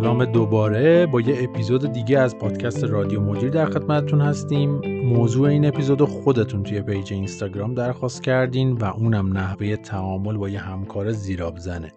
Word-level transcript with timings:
سلام 0.00 0.24
دوباره 0.24 1.06
با 1.06 1.20
یه 1.20 1.44
اپیزود 1.44 1.92
دیگه 1.92 2.18
از 2.18 2.38
پادکست 2.38 2.84
رادیو 2.84 3.20
مدیر 3.20 3.50
در 3.50 3.66
خدمتتون 3.66 4.20
هستیم. 4.20 4.70
موضوع 5.04 5.48
این 5.48 5.64
اپیزود 5.64 6.04
خودتون 6.04 6.62
توی 6.62 6.82
پیج 6.82 7.12
اینستاگرام 7.12 7.74
درخواست 7.74 8.22
کردین 8.22 8.72
و 8.72 8.84
اونم 8.84 9.38
نحوه 9.38 9.76
تعامل 9.76 10.36
با 10.36 10.48
یه 10.48 10.60
همکار 10.60 11.12
زیراب 11.12 11.58
زنه 11.58 11.92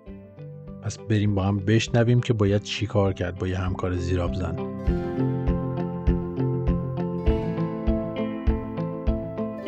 پس 0.81 0.97
بریم 0.97 1.35
با 1.35 1.43
هم 1.43 1.57
بشنویم 1.57 2.21
که 2.21 2.33
باید 2.33 2.63
چی 2.63 2.85
کار 2.85 3.13
کرد 3.13 3.39
با 3.39 3.47
یه 3.47 3.57
همکار 3.57 3.95
زیراب 3.95 4.33
زن 4.33 4.55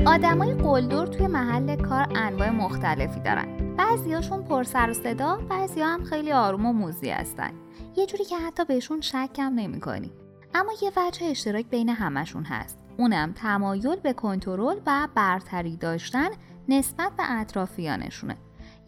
آدمای 0.05 0.53
قلدر 0.53 1.05
توی 1.05 1.27
محل 1.27 1.75
کار 1.75 2.07
انواع 2.15 2.49
مختلفی 2.49 3.19
دارن. 3.19 3.54
بعضیاشون 3.77 4.43
پر 4.43 4.63
سر 4.63 4.89
و 4.89 4.93
صدا 4.93 5.39
بعضی 5.49 5.81
هم 5.81 6.03
خیلی 6.03 6.31
آروم 6.31 6.65
و 6.65 6.73
موزی 6.73 7.09
هستن. 7.09 7.51
یه 7.97 8.05
جوری 8.05 8.25
که 8.25 8.37
حتی 8.37 8.65
بهشون 8.65 9.01
شکم 9.01 9.53
نمی‌کنی. 9.55 10.11
اما 10.53 10.71
یه 10.81 10.91
وجه 10.97 11.25
اشتراک 11.25 11.65
بین 11.69 11.89
همشون 11.89 12.43
هست. 12.43 12.79
اونم 12.97 13.33
تمایل 13.33 13.95
به 13.95 14.13
کنترل 14.13 14.75
و 14.85 15.07
برتری 15.15 15.77
داشتن 15.77 16.27
نسبت 16.69 17.11
به 17.17 17.23
اطرافیانشونه. 17.27 18.37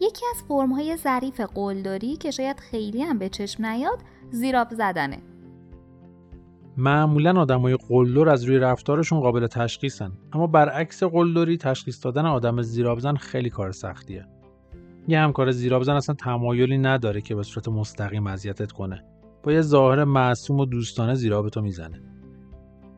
یکی 0.00 0.24
از 0.34 0.42
فرمهای 0.48 0.96
ظریف 0.96 1.40
قلدری 1.40 2.16
که 2.16 2.30
شاید 2.30 2.60
خیلی 2.60 3.02
هم 3.02 3.18
به 3.18 3.28
چشم 3.28 3.66
نیاد 3.66 3.98
زیراب 4.30 4.70
زدنه. 4.70 5.18
معمولا 6.76 7.40
آدمای 7.40 7.76
قلدر 7.88 8.28
از 8.28 8.44
روی 8.44 8.58
رفتارشون 8.58 9.20
قابل 9.20 9.46
تشخیصن. 9.46 10.12
اما 10.32 10.46
برعکس 10.46 11.02
قلدری 11.02 11.56
تشخیص 11.56 12.04
دادن 12.04 12.26
آدم 12.26 12.62
زیرابزن 12.62 13.14
خیلی 13.14 13.50
کار 13.50 13.72
سختیه. 13.72 14.26
یه 15.08 15.20
همکار 15.20 15.50
زیرابزن 15.50 15.92
اصلا 15.92 16.14
تمایلی 16.14 16.78
نداره 16.78 17.20
که 17.20 17.34
به 17.34 17.42
صورت 17.42 17.68
مستقیم 17.68 18.26
اذیتت 18.26 18.72
کنه. 18.72 19.04
با 19.42 19.52
یه 19.52 19.60
ظاهر 19.60 20.04
معصوم 20.04 20.60
و 20.60 20.64
دوستانه 20.64 21.14
زیراب 21.14 21.48
تو 21.48 21.62
می‌زنه. 21.62 22.02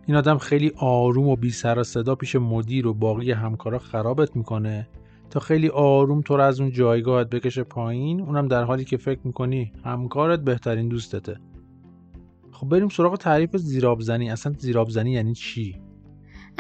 این 0.07 0.17
آدم 0.17 0.39
خیلی 0.39 0.73
آروم 0.77 1.29
و 1.29 1.37
بی 1.37 1.51
سر 1.51 1.83
صدا 1.83 2.15
پیش 2.15 2.37
مدیر 2.37 2.87
و 2.87 2.95
باقی 2.95 3.33
همکارا 3.33 3.79
خرابت 3.79 4.37
می‌کنه. 4.37 4.89
تا 5.31 5.41
خیلی 5.41 5.69
آروم 5.69 6.21
تو 6.21 6.37
رو 6.37 6.43
از 6.43 6.61
اون 6.61 6.71
جایگاهت 6.71 7.31
بکشه 7.31 7.63
پایین 7.63 8.21
اونم 8.21 8.49
در 8.49 8.65
حالی 8.65 8.85
که 8.85 8.97
فکر 8.97 9.21
می‌کنی 9.25 9.73
همکارت 9.85 10.41
بهترین 10.41 10.89
دوستته. 10.89 11.37
خب 12.51 12.69
بریم 12.69 12.89
سراغ 12.89 13.17
تعریف 13.17 13.57
زیرابزنی. 13.57 14.31
اصلا 14.31 14.53
زیرابزنی 14.59 15.13
یعنی 15.13 15.35
چی؟ 15.35 15.81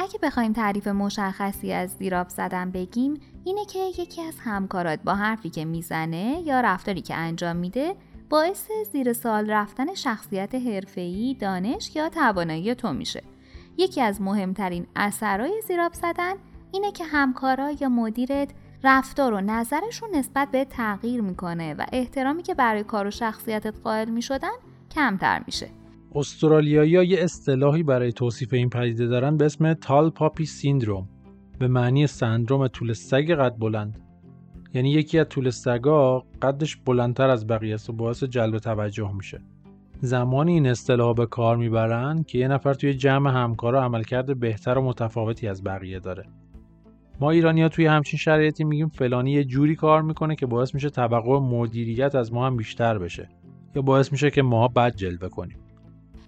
اگه 0.02 0.18
بخوایم 0.22 0.52
تعریف 0.52 0.86
مشخصی 0.86 1.72
از 1.72 1.90
زیراب 1.90 2.28
زدن 2.28 2.70
بگیم 2.70 3.20
اینه 3.44 3.64
که 3.64 3.78
یکی 3.78 4.22
از 4.22 4.34
همکارات 4.44 5.00
با 5.04 5.14
حرفی 5.14 5.50
که 5.50 5.64
می‌زنه 5.64 6.42
یا 6.46 6.60
رفتاری 6.60 7.00
که 7.00 7.14
انجام 7.14 7.56
میده 7.56 7.94
باعث 8.30 8.68
زیر 8.92 9.12
سال 9.12 9.50
رفتن 9.50 9.94
شخصیت 9.94 10.54
حرفه‌ای، 10.54 11.36
دانش 11.40 11.96
یا 11.96 12.08
توانایی 12.08 12.74
تو 12.74 12.92
میشه. 12.92 13.22
یکی 13.78 14.00
از 14.00 14.20
مهمترین 14.20 14.86
اثرهای 14.96 15.62
زیراب 15.68 15.94
زدن 15.94 16.34
اینه 16.72 16.92
که 16.92 17.04
همکارا 17.04 17.70
یا 17.70 17.88
مدیرت 17.88 18.48
رفتار 18.84 19.32
و 19.32 19.40
نظرشون 19.40 20.08
نسبت 20.14 20.48
به 20.50 20.64
تغییر 20.64 21.20
می‌کنه 21.20 21.74
و 21.74 21.86
احترامی 21.92 22.42
که 22.42 22.54
برای 22.54 22.84
کار 22.84 23.06
و 23.06 23.10
شخصیتت 23.10 23.74
قائل 23.84 24.08
می‌شدن 24.08 24.56
کمتر 24.94 25.42
میشه. 25.46 25.68
استرالیایی 26.14 26.91
یه 26.91 27.19
اصطلاحی 27.20 27.83
برای 27.83 28.12
توصیف 28.12 28.53
این 28.53 28.70
پدیده 28.70 29.06
دارن 29.06 29.36
به 29.36 29.44
اسم 29.44 29.75
تال 29.75 30.11
پاپی 30.11 30.47
سیندروم. 30.47 31.08
به 31.58 31.69
معنی 31.69 32.06
سندروم 32.06 32.69
طول 32.69 32.92
سگ 32.92 33.30
قد 33.30 33.56
بلند. 33.58 34.00
یعنی 34.75 34.91
یکی 34.91 35.19
از 35.19 35.27
طول 35.28 35.50
سگا 35.50 36.25
قدش 36.42 36.77
بلندتر 36.77 37.30
از 37.30 37.47
بقیه 37.47 37.75
است 37.75 37.91
و 37.91 37.92
باعث 37.92 38.25
جلب 38.25 38.58
توجه 38.58 39.12
میشه. 39.12 39.41
زمانی 40.00 40.52
این 40.52 40.67
اصطلاح 40.67 41.14
به 41.14 41.27
کار 41.27 41.56
می‌برن 41.56 42.22
که 42.22 42.39
یه 42.39 42.48
نفر 42.48 42.74
توی 42.74 42.95
جمع 42.95 43.30
همکارا 43.30 43.84
عملکرد 43.84 44.40
بهتر 44.40 44.79
و 44.79 44.83
متفاوتی 44.83 45.48
از 45.48 45.64
بقیه 45.64 45.98
داره. 45.98 46.24
ما 47.20 47.30
ایرانی 47.30 47.63
ها 47.63 47.68
توی 47.68 47.86
همچین 47.86 48.18
شرایطی 48.18 48.64
میگیم 48.64 48.89
فلانی 48.89 49.33
یه 49.33 49.45
جوری 49.45 49.77
کار 49.77 50.02
می‌کنه 50.02 50.36
که 50.36 50.46
باعث 50.46 50.74
میشه 50.74 50.90
توقع 50.90 51.39
مدیریت 51.39 52.14
از 52.14 52.33
ما 52.33 52.46
هم 52.46 52.57
بیشتر 52.57 52.98
بشه 52.98 53.29
یا 53.77 53.83
باعث 53.83 54.13
میشه 54.13 54.30
که 54.30 54.42
ماها 54.42 54.68
بد 54.68 54.96
جلوه 54.96 55.29
کنیم. 55.29 55.58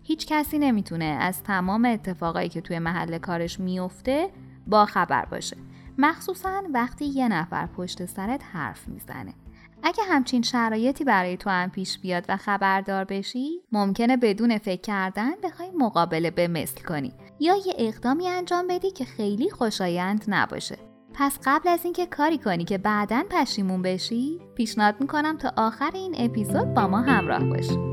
هیچ 0.03 0.27
کسی 0.27 0.59
نمی‌تونه 0.59 1.05
از 1.05 1.43
تمام 1.43 1.85
اتفاقایی 1.85 2.49
که 2.49 2.61
توی 2.61 2.79
محل 2.79 3.19
کارش 3.19 3.61
میفته 3.61 4.31
با 4.67 4.87
خبر 4.87 5.25
باشه. 5.25 5.57
مخصوصا 5.99 6.63
وقتی 6.75 7.05
یه 7.05 7.29
نفر 7.29 7.67
پشت 7.67 8.05
سرت 8.07 8.41
حرف 8.53 8.89
می‌زنه. 8.89 9.35
اگه 9.83 10.03
همچین 10.09 10.43
شرایطی 10.43 11.05
برای 11.05 11.37
تو 11.37 11.51
هم 11.51 11.71
پیش 11.71 11.99
بیاد 11.99 12.25
و 12.29 12.37
خبردار 12.37 13.05
بشی 13.05 13.61
ممکنه 13.73 14.17
بدون 14.17 14.59
فکر 14.59 14.81
کردن 14.81 15.31
بخوای 15.45 15.71
مقابله 15.79 16.31
به 16.31 16.49
مثل 16.49 16.83
کنی. 16.83 17.13
یا 17.41 17.55
یه 17.67 17.75
اقدامی 17.79 18.29
انجام 18.29 18.67
بدی 18.67 18.91
که 18.91 19.05
خیلی 19.05 19.51
خوشایند 19.51 20.25
نباشه. 20.29 20.79
پس 21.15 21.39
قبل 21.45 21.69
از 21.69 21.81
اینکه 21.85 22.07
کاری 22.07 22.39
کنی 22.39 22.65
که 22.65 22.79
بعدا 22.79 23.23
پشیمون 23.31 23.83
بشی 23.83 24.41
پیشنهاد 24.55 25.01
می‌کنم 25.01 25.39
تا 25.39 25.53
آخر 25.57 25.91
این 25.95 26.15
اپیزود 26.19 26.75
با 26.75 26.89
ما 26.89 27.01
همراه 27.01 27.45
باشی. 27.45 27.92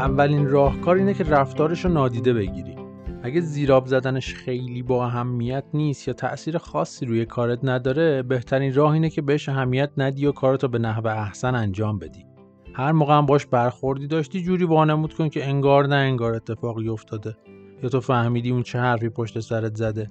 اولین 0.00 0.48
راهکار 0.48 0.96
اینه 0.96 1.14
که 1.14 1.24
رفتارش 1.24 1.84
رو 1.84 1.90
نادیده 1.90 2.32
بگیری. 2.32 2.76
اگه 3.22 3.40
زیراب 3.40 3.86
زدنش 3.86 4.34
خیلی 4.34 4.82
با 4.82 5.06
اهمیت 5.06 5.64
نیست 5.74 6.08
یا 6.08 6.14
تأثیر 6.14 6.58
خاصی 6.58 7.06
روی 7.06 7.26
کارت 7.26 7.58
نداره 7.62 8.22
بهترین 8.22 8.74
راه 8.74 8.92
اینه 8.92 9.10
که 9.10 9.22
بهش 9.22 9.48
اهمیت 9.48 9.90
ندی 9.96 10.26
و 10.26 10.32
کارتو 10.32 10.68
به 10.68 10.78
نحو 10.78 11.06
احسن 11.06 11.54
انجام 11.54 11.98
بدی. 11.98 12.26
هر 12.74 12.92
موقع 12.92 13.14
هم 13.14 13.26
باش 13.26 13.46
برخوردی 13.46 14.06
داشتی 14.06 14.42
جوری 14.42 14.64
وانمود 14.64 15.14
کن 15.14 15.28
که 15.28 15.48
انگار 15.48 15.86
نه 15.86 15.94
انگار 15.94 16.34
اتفاقی 16.34 16.88
افتاده. 16.88 17.36
یا 17.82 17.88
تو 17.88 18.00
فهمیدی 18.00 18.50
اون 18.50 18.62
چه 18.62 18.78
حرفی 18.78 19.08
پشت 19.08 19.40
سرت 19.40 19.74
زده. 19.74 20.10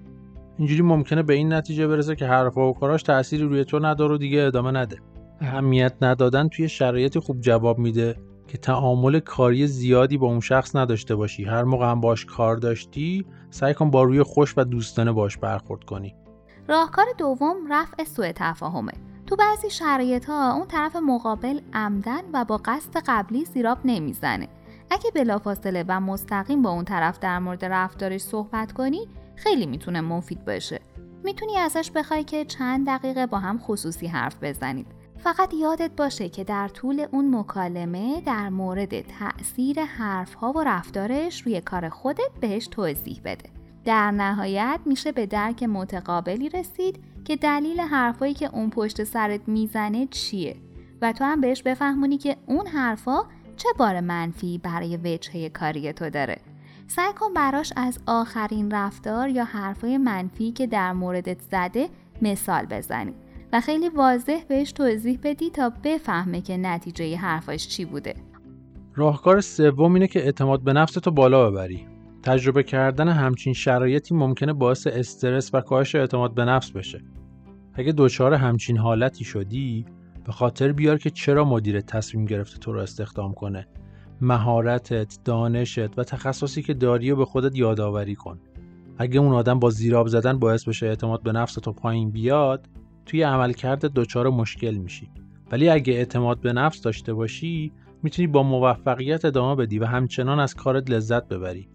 اینجوری 0.57 0.81
ممکنه 0.81 1.23
به 1.23 1.33
این 1.33 1.53
نتیجه 1.53 1.87
برسه 1.87 2.15
که 2.15 2.25
حرفا 2.25 2.69
و 2.69 2.73
کاراش 2.73 3.03
تأثیری 3.03 3.43
روی 3.43 3.65
تو 3.65 3.79
نداره 3.79 4.15
و 4.15 4.17
دیگه 4.17 4.41
ادامه 4.41 4.71
نده. 4.71 4.97
اهمیت 5.41 5.93
ندادن 6.01 6.47
توی 6.47 6.69
شرایطی 6.69 7.19
خوب 7.19 7.41
جواب 7.41 7.79
میده. 7.79 8.28
که 8.49 8.57
تعامل 8.57 9.19
کاری 9.19 9.67
زیادی 9.67 10.17
با 10.17 10.27
اون 10.27 10.39
شخص 10.39 10.75
نداشته 10.75 11.15
باشی. 11.15 11.43
هر 11.43 11.63
موقع 11.63 11.91
هم 11.91 12.01
باش 12.01 12.25
کار 12.25 12.55
داشتی 12.55 13.25
سعی 13.49 13.73
کن 13.73 13.91
با 13.91 14.03
روی 14.03 14.23
خوش 14.23 14.53
و 14.57 14.63
دوستانه 14.63 15.11
باش 15.11 15.37
برخورد 15.37 15.83
کنی. 15.83 16.15
راهکار 16.67 17.05
دوم 17.17 17.55
رفع 17.73 18.03
سوء 18.03 18.31
تفاهمه. 18.35 18.91
تو 19.27 19.35
بعضی 19.35 19.69
شرایط 19.69 20.25
ها 20.25 20.53
اون 20.53 20.67
طرف 20.67 20.95
مقابل 20.95 21.59
عمدن 21.73 22.21
و 22.33 22.45
با 22.45 22.57
قصد 22.57 22.97
قبلی 23.07 23.45
زیراب 23.45 23.77
نمی‌زنه. 23.85 24.47
اگه 24.91 25.11
بلافاصله 25.15 25.85
و 25.87 25.99
مستقیم 25.99 26.61
با 26.61 26.69
اون 26.69 26.85
طرف 26.85 27.19
در 27.19 27.39
مورد 27.39 27.65
رفتارش 27.65 28.21
صحبت 28.21 28.71
کنی 28.71 29.07
خیلی 29.35 29.65
می‌تونه 29.65 30.01
مفید 30.01 30.45
باشه. 30.45 30.79
می‌تونی 31.23 31.57
ازش 31.57 31.91
بخوای 31.95 32.23
که 32.23 32.45
چند 32.45 32.87
دقیقه 32.87 33.25
با 33.27 33.39
هم 33.39 33.59
خصوصی 33.59 34.07
حرف 34.07 34.35
بزنید. 34.41 34.87
فقط 35.23 35.53
یادت 35.53 35.91
باشه 35.97 36.29
که 36.29 36.43
در 36.43 36.67
طول 36.67 37.05
اون 37.11 37.35
مکالمه 37.35 38.21
در 38.21 38.49
مورد 38.49 39.01
تأثیر 39.01 39.83
حرفها 39.83 40.51
و 40.51 40.63
رفتارش 40.63 41.41
روی 41.41 41.61
کار 41.61 41.89
خودت 41.89 42.31
بهش 42.41 42.67
توضیح 42.67 43.21
بده. 43.25 43.49
در 43.85 44.11
نهایت 44.11 44.79
میشه 44.85 45.11
به 45.11 45.25
درک 45.25 45.63
متقابلی 45.63 46.49
رسید 46.49 47.03
که 47.25 47.35
دلیل 47.35 47.79
حرفایی 47.79 48.33
که 48.33 48.49
اون 48.53 48.69
پشت 48.69 49.03
سرت 49.03 49.41
می‌زنه 49.47 50.07
چیه 50.07 50.55
و 51.01 51.13
تو 51.13 51.23
هم 51.23 51.41
بهش 51.41 51.61
بفهمونی 51.61 52.17
که 52.17 52.37
اون 52.45 52.67
حرفا 52.67 53.23
چه 53.57 53.69
بار 53.77 53.99
منفی 53.99 54.57
برای 54.57 54.97
وجهه 54.97 55.49
کاری 55.49 55.93
تو 55.93 56.09
داره. 56.09 56.37
سعی 56.87 57.13
کن 57.13 57.33
براش 57.33 57.73
از 57.75 57.99
آخرین 58.07 58.71
رفتار 58.71 59.29
یا 59.29 59.43
حرفای 59.43 59.97
منفی 59.97 60.51
که 60.51 60.67
در 60.67 60.93
موردت 60.93 61.41
زده 61.51 61.89
مثال 62.21 62.65
بزنی. 62.65 63.13
و 63.53 63.61
خیلی 63.61 63.89
واضح 63.89 64.39
بهش 64.49 64.71
توضیح 64.71 65.19
بدی 65.23 65.49
تا 65.49 65.71
بفهمه 65.83 66.41
که 66.41 66.57
نتیجه 66.57 67.15
حرفاش 67.15 67.67
چی 67.67 67.85
بوده. 67.85 68.13
راهکار 68.95 69.41
سوم 69.41 69.93
اینه 69.93 70.07
که 70.07 70.19
اعتماد 70.25 70.63
به 70.63 70.73
نفس 70.73 70.93
تو 70.93 71.11
بالا 71.11 71.51
ببری. 71.51 71.87
تجربه 72.23 72.63
کردن 72.63 73.07
همچین 73.07 73.53
شرایطی 73.53 74.15
ممکنه 74.15 74.53
باعث 74.53 74.87
استرس 74.87 75.53
و 75.53 75.61
کاهش 75.61 75.95
اعتماد 75.95 76.33
به 76.33 76.45
نفس 76.45 76.71
بشه. 76.71 77.01
اگه 77.73 77.93
دچار 77.97 78.33
همچین 78.33 78.77
حالتی 78.77 79.23
شدی 79.23 79.85
به 80.25 80.31
خاطر 80.31 80.71
بیار 80.71 80.97
که 80.97 81.09
چرا 81.09 81.45
مدیر 81.45 81.81
تصمیم 81.81 82.25
گرفته 82.25 82.57
تو 82.57 82.73
رو 82.73 82.79
استخدام 82.79 83.33
کنه. 83.33 83.67
مهارتت، 84.21 85.19
دانشت 85.25 85.99
و 85.99 86.03
تخصصی 86.03 86.61
که 86.61 86.73
داری 86.73 87.11
و 87.11 87.15
به 87.15 87.25
خودت 87.25 87.55
یادآوری 87.55 88.15
کن. 88.15 88.39
اگه 88.97 89.19
اون 89.19 89.33
آدم 89.33 89.59
با 89.59 89.69
زیراب 89.69 90.07
زدن 90.07 90.39
باعث 90.39 90.67
بشه 90.67 90.85
اعتماد 90.85 91.23
به 91.23 91.31
نفس 91.31 91.53
تو 91.53 91.73
پایین 91.73 92.11
بیاد 92.11 92.69
توی 93.09 93.23
عملکرد 93.23 93.85
دچار 93.85 94.29
مشکل 94.29 94.75
میشی. 94.75 95.09
ولی 95.51 95.69
اگه 95.69 95.93
اعتماد 95.93 96.41
به 96.41 96.53
نفس 96.53 96.81
داشته 96.81 97.13
باشی 97.13 97.71
می‌تونی 98.03 98.27
با 98.27 98.43
موفقیت 98.43 99.25
ادامه 99.25 99.55
بدی 99.55 99.79
و 99.79 99.85
همچنان 99.85 100.39
از 100.39 100.55
کارت 100.55 100.89
لذت 100.89 101.27
ببری. 101.27 101.69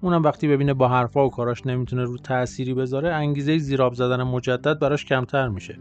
اونم 0.00 0.22
وقتی 0.22 0.48
ببینه 0.48 0.74
با 0.74 0.88
حرفا 0.88 1.26
و 1.26 1.30
کاراش 1.30 1.66
نمی‌تونه 1.66 2.04
رو 2.04 2.18
تأثیری 2.18 2.74
بذاره 2.74 3.14
انگیزه 3.14 3.58
زیراب 3.58 3.94
زدن 3.94 4.22
مجدد 4.22 4.78
براش 4.78 5.04
کمتر 5.04 5.48
میشه. 5.48 5.78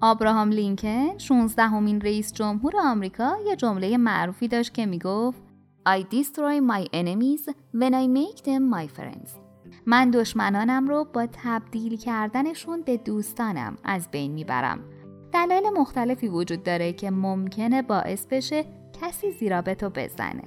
آبراهام 0.00 0.50
لینکن 0.50 1.18
16 1.18 1.62
همین 1.62 2.00
رئیس 2.00 2.32
جمهور 2.32 2.72
آمریکا 2.84 3.36
یه 3.46 3.56
جمله 3.56 3.96
معروفی 3.96 4.48
داشت 4.48 4.74
که 4.74 4.86
می‌گفت 4.86 5.42
I 5.88 6.00
destroy 6.02 6.60
my 6.72 6.84
enemies 6.94 7.52
when 7.74 7.92
I 7.92 8.06
make 8.08 8.38
them 8.44 8.62
my 8.74 8.86
friends. 8.98 9.45
من 9.88 10.10
دشمنانم 10.10 10.88
رو 10.88 11.04
با 11.04 11.26
تبدیل 11.44 11.96
کردنشون 11.96 12.82
به 12.82 12.96
دوستانم 12.96 13.76
از 13.84 14.08
بین 14.10 14.32
می‌برم. 14.32 14.80
دلایل 15.32 15.62
مختلفی 15.76 16.28
وجود 16.28 16.62
داره 16.62 16.92
که 16.92 17.10
ممکنه 17.10 17.82
باعث 17.82 18.26
بشه 18.26 18.64
کسی 19.00 19.32
زیرا 19.32 19.62
به 19.62 19.74
تو 19.74 19.90
بزنه. 19.90 20.42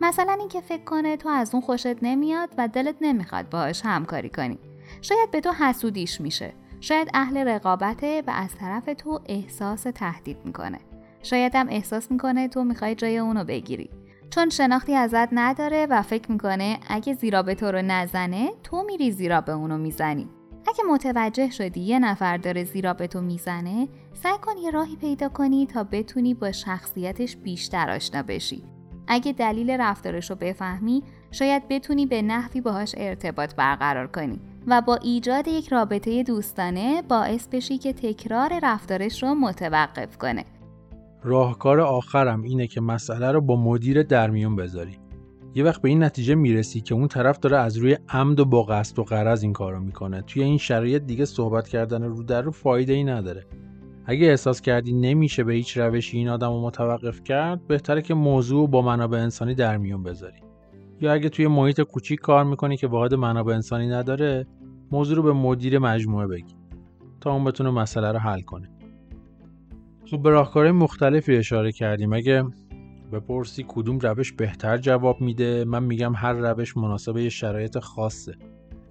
مثلا 0.00 0.32
اینکه 0.32 0.60
فکر 0.60 0.84
کنه 0.84 1.16
تو 1.16 1.28
از 1.28 1.54
اون 1.54 1.60
خوشت 1.60 2.02
نمیاد 2.02 2.50
و 2.58 2.68
دلت 2.68 2.96
نمی‌خواد 3.00 3.50
باهاش 3.50 3.82
همکاری 3.84 4.28
کنی. 4.28 4.58
شاید 5.02 5.30
به 5.30 5.40
تو 5.40 5.52
حسودیش 5.52 6.20
میشه. 6.20 6.52
شاید 6.80 7.08
اهل 7.14 7.48
رقابته 7.48 8.22
و 8.26 8.30
از 8.30 8.54
طرف 8.54 8.84
تو 8.98 9.20
احساس 9.26 9.82
تهدید 9.82 10.38
می‌کنه. 10.44 10.78
شاید 11.22 11.54
هم 11.54 11.68
احساس 11.70 12.10
می‌کنه 12.10 12.48
تو 12.48 12.64
می‌خوای 12.64 12.94
جای 12.94 13.18
اونو 13.18 13.44
بگیری. 13.44 13.90
چون 14.34 14.48
شناختی 14.50 14.94
ازت 14.94 15.28
نداره 15.32 15.86
و 15.90 16.02
فکر 16.02 16.32
می‌کنه 16.32 16.78
اگه 16.88 17.12
زیرا 17.12 17.42
به 17.42 17.54
تو 17.54 17.66
رو 17.66 17.82
نزنه 17.82 18.50
تو 18.62 18.82
میری 18.82 19.10
زیرا 19.10 19.40
به 19.40 19.52
اونو 19.52 19.78
می‌زنی. 19.78 20.28
اگه 20.66 20.84
متوجه 20.90 21.50
شدی 21.50 21.80
یه 21.80 21.98
نفر 21.98 22.36
داره 22.36 22.64
زیرا 22.64 22.94
به 22.94 23.06
تو 23.06 23.20
می‌زنه 23.20 23.88
سعی 24.12 24.38
کن 24.42 24.56
یه 24.56 24.70
راهی 24.70 24.96
پیدا 24.96 25.28
کنی 25.28 25.66
تا 25.66 25.84
بتونی 25.84 26.34
با 26.34 26.52
شخصیتش 26.52 27.36
بیشتر 27.36 27.90
آشنا 27.90 28.22
بشی 28.22 28.64
اگه 29.08 29.32
دلیل 29.32 29.70
رفتارش 29.70 30.30
رو 30.30 30.36
بفهمی 30.36 31.02
شاید 31.30 31.68
بتونی 31.68 32.06
به 32.06 32.22
نحوی 32.22 32.60
باهاش 32.60 32.94
ارتباط 32.98 33.54
برقرار 33.54 34.06
کنی 34.06 34.40
و 34.66 34.80
با 34.80 34.96
ایجاد 34.96 35.48
یک 35.48 35.68
رابطه 35.68 36.22
دوستانه 36.22 37.02
باعث 37.02 37.48
بشی 37.48 37.78
که 37.78 37.92
تکرار 37.92 38.60
رفتارش 38.62 39.22
رو 39.22 39.34
متوقف 39.34 40.18
کنه 40.18 40.44
راهکار 41.24 41.80
آخرم 41.80 42.42
اینه 42.42 42.66
که 42.66 42.80
مسئله 42.80 43.32
رو 43.32 43.40
با 43.40 43.56
مدیر 43.56 44.02
در 44.02 44.30
میون 44.30 44.56
بذاری. 44.56 44.98
یه 45.54 45.64
وقت 45.64 45.82
به 45.82 45.88
این 45.88 46.02
نتیجه 46.02 46.34
می‌رسی 46.34 46.80
که 46.80 46.94
اون 46.94 47.08
طرف 47.08 47.38
داره 47.38 47.56
از 47.56 47.76
روی 47.76 47.96
عمد 48.08 48.40
و 48.40 48.44
با 48.44 48.62
قصد 48.62 48.98
و 48.98 49.04
قرض 49.04 49.42
این 49.42 49.52
کارو 49.52 49.80
می‌کنه. 49.80 50.22
توی 50.22 50.42
این 50.42 50.58
شرایط 50.58 51.02
دیگه 51.02 51.24
صحبت 51.24 51.68
کردن 51.68 52.02
رو 52.02 52.22
در 52.22 52.42
رو 52.42 52.50
فایده 52.50 52.92
ای 52.92 53.04
نداره. 53.04 53.46
اگه 54.06 54.26
احساس 54.26 54.60
کردی 54.60 54.92
نمیشه 54.92 55.44
به 55.44 55.54
هیچ 55.54 55.76
روشی 55.76 56.18
این 56.18 56.28
آدم 56.28 56.48
رو 56.48 56.66
متوقف 56.66 57.22
کرد 57.24 57.66
بهتره 57.66 58.02
که 58.02 58.14
موضوع 58.14 58.68
با 58.70 58.82
منابع 58.82 59.18
انسانی 59.18 59.54
در 59.54 59.76
میون 59.76 60.02
بذاری. 60.02 60.38
یا 61.00 61.12
اگه 61.12 61.28
توی 61.28 61.46
محیط 61.46 61.80
کوچیک 61.80 62.20
کار 62.20 62.44
می‌کنی 62.44 62.76
که 62.76 62.86
واحد 62.86 63.14
منابع 63.14 63.54
انسانی 63.54 63.88
نداره 63.88 64.46
موضوع 64.90 65.16
رو 65.16 65.22
به 65.22 65.32
مدیر 65.32 65.78
مجموعه 65.78 66.26
بگی 66.26 66.54
تا 67.20 67.32
اون 67.32 67.44
بتونه 67.44 67.70
مسئله 67.70 68.12
رو 68.12 68.18
حل 68.18 68.40
کنه. 68.40 68.70
خب 70.10 70.22
به 70.22 70.30
راهکارهای 70.30 70.72
مختلفی 70.72 71.36
اشاره 71.36 71.72
کردیم. 71.72 72.12
اگه 72.12 72.44
بپرسی 73.12 73.64
کدوم 73.68 73.98
روش 73.98 74.32
بهتر 74.32 74.78
جواب 74.78 75.20
میده 75.20 75.64
من 75.64 75.82
میگم 75.82 76.14
هر 76.14 76.32
روش 76.32 76.76
مناسب 76.76 77.16
یه 77.16 77.28
شرایط 77.28 77.78
خاصه. 77.78 78.34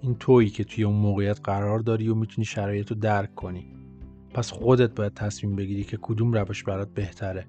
این 0.02 0.14
تویی 0.14 0.50
که 0.50 0.64
توی 0.64 0.84
اون 0.84 0.96
موقعیت 0.96 1.40
قرار 1.44 1.78
داری 1.78 2.08
و 2.08 2.14
می‌تونی 2.14 2.44
شرایط 2.44 2.90
رو 2.90 2.96
درک 2.96 3.34
کنی. 3.34 3.66
پس 4.34 4.52
خودت 4.52 4.94
باید 4.94 5.14
تصمیم 5.14 5.56
بگیری 5.56 5.84
که 5.84 5.98
کدوم 6.02 6.32
روش 6.32 6.64
برات 6.64 6.88
بهتره. 6.94 7.46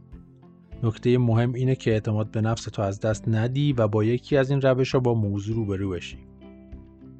نکته 0.83 1.17
مهم 1.17 1.53
اینه 1.53 1.75
که 1.75 1.91
اعتماد 1.91 2.31
به 2.31 2.41
نفس 2.41 2.63
تو 2.63 2.81
از 2.81 2.99
دست 2.99 3.27
ندی 3.27 3.73
و 3.73 3.87
با 3.87 4.03
یکی 4.03 4.37
از 4.37 4.49
این 4.49 4.61
روش 4.61 4.91
ها 4.91 4.99
با 4.99 5.13
موضوع 5.13 5.55
روبرو 5.55 5.89
بشی. 5.89 6.17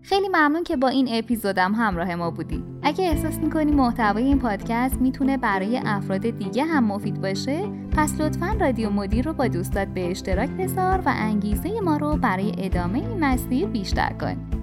خیلی 0.05 0.27
ممنون 0.27 0.63
که 0.63 0.75
با 0.75 0.87
این 0.87 1.07
اپیزودم 1.11 1.73
همراه 1.73 2.15
ما 2.15 2.31
بودی. 2.31 2.63
اگه 2.83 3.03
احساس 3.05 3.37
می‌کنی 3.37 3.71
محتوای 3.71 4.23
این 4.23 4.39
پادکست 4.39 5.01
می‌تونه 5.01 5.37
برای 5.37 5.81
افراد 5.85 6.21
دیگه 6.21 6.63
هم 6.63 6.83
مفید 6.83 7.21
باشه 7.21 7.69
پس 7.91 8.21
لطفا 8.21 8.55
رادیو 8.59 8.89
مدیر 8.89 9.25
رو 9.25 9.33
با 9.33 9.47
دوستات 9.47 9.87
به 9.87 10.11
اشتراک 10.11 10.49
بذار 10.49 11.01
و 11.05 11.13
انگیزه 11.15 11.81
ما 11.81 11.97
رو 11.97 12.17
برای 12.17 12.53
ادامه 12.57 12.99
این 12.99 13.19
مسیر 13.19 13.65
بیشتر 13.65 14.13
کن. 14.13 14.54